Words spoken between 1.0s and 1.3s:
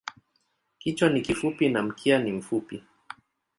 ni